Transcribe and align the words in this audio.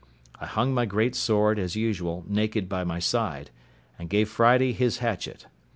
I 0.39 0.47
hung 0.47 0.73
my 0.73 0.87
great 0.87 1.13
sword, 1.13 1.59
as 1.59 1.75
usual, 1.75 2.25
naked 2.27 2.67
by 2.67 2.83
my 2.83 2.97
side, 2.97 3.51
and 3.99 4.09
gave 4.09 4.29
Friday 4.29 4.73
his 4.73 4.97
hatchet. 4.97 5.45